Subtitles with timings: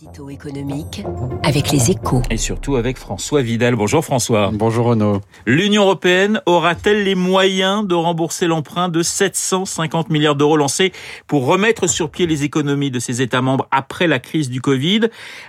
[0.00, 1.04] L'édito économique
[1.44, 2.20] avec les échos.
[2.28, 3.76] Et surtout avec François Vidal.
[3.76, 4.50] Bonjour François.
[4.52, 5.20] Bonjour Renaud.
[5.46, 10.92] L'Union européenne aura-t-elle les moyens de rembourser l'emprunt de 750 milliards d'euros lancé
[11.28, 15.02] pour remettre sur pied les économies de ses États membres après la crise du Covid?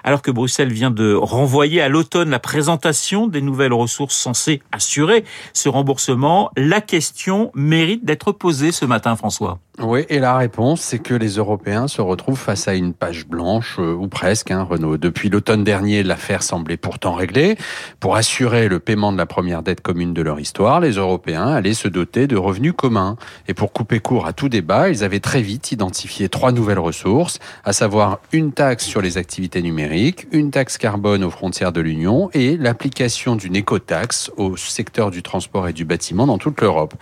[0.03, 5.23] Alors que Bruxelles vient de renvoyer à l'automne la présentation des nouvelles ressources censées assurer
[5.53, 9.59] ce remboursement, la question mérite d'être posée ce matin François.
[9.79, 13.75] Oui, et la réponse, c'est que les Européens se retrouvent face à une page blanche,
[13.79, 14.97] euh, ou presque, hein, Renaud.
[14.97, 17.57] Depuis l'automne dernier, l'affaire semblait pourtant réglée.
[17.99, 21.73] Pour assurer le paiement de la première dette commune de leur histoire, les Européens allaient
[21.73, 23.17] se doter de revenus communs.
[23.47, 27.39] Et pour couper court à tout débat, ils avaient très vite identifié trois nouvelles ressources,
[27.63, 32.29] à savoir une taxe sur les activités numériques, une taxe carbone aux frontières de l'Union
[32.33, 36.93] et l'application d'une écotaxe au secteur du transport et du bâtiment dans toute l'Europe.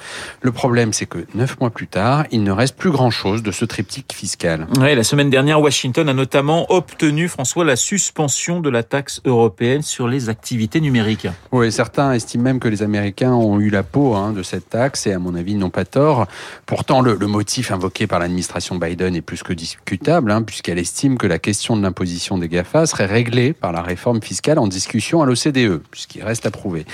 [0.42, 3.66] Le problème, c'est que neuf mois plus tard, il ne reste plus grand-chose de ce
[3.66, 4.68] triptyque fiscal.
[4.80, 9.82] Oui, la semaine dernière, Washington a notamment obtenu, François, la suspension de la taxe européenne
[9.82, 11.28] sur les activités numériques.
[11.52, 15.08] Oui, certains estiment même que les Américains ont eu la peau hein, de cette taxe
[15.08, 16.28] et à mon avis, n'ont pas tort.
[16.66, 21.18] Pourtant, le, le motif invoqué par l'administration Biden est plus que discutable, hein, puisqu'elle estime
[21.18, 25.22] que la question de l'imposition des GAFA serait réglée par la réforme fiscale en discussion
[25.22, 26.86] à l'OCDE, puisqu'il reste à prouver.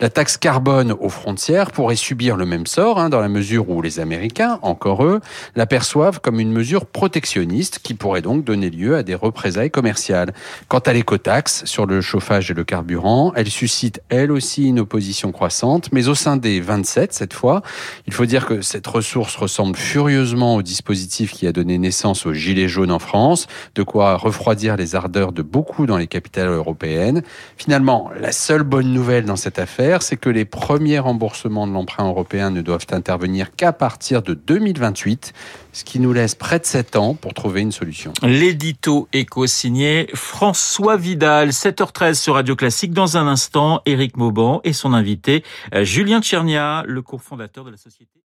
[0.00, 3.80] La taxe carbone aux frontières pourrait subir le même sort, hein, dans la mesure où
[3.82, 5.20] les Américains, encore eux,
[5.56, 10.32] l'aperçoivent comme une mesure protectionniste qui pourrait donc donner lieu à des représailles commerciales.
[10.68, 15.32] Quant à l'écotaxe sur le chauffage et le carburant, elle suscite elle aussi une opposition
[15.32, 17.62] croissante, mais au sein des 27 cette fois.
[18.06, 22.32] Il faut dire que cette ressource ressemble furieusement au dispositif qui a donné naissance aux
[22.32, 27.22] Gilets jaunes en France, de quoi refroidir les ardeurs de beaucoup dans les capitales européennes.
[27.56, 32.08] Finalement, la seule bonne nouvelle dans cette affaire, c'est que les premiers remboursements de l'emprunt
[32.08, 35.32] européen ne doivent intervenir qu'à partir de 2028
[35.72, 38.12] ce qui nous laisse près de 7 ans pour trouver une solution.
[38.22, 42.92] L'édito éco signé François Vidal, 7h13 sur Radio Classique.
[42.92, 45.42] Dans un instant, Éric Mauban et son invité,
[45.74, 48.22] euh, Julien Tchernia, le cofondateur de la société.